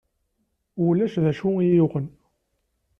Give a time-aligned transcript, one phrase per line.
[0.85, 2.07] Ulac d acu iyi-yuɣen?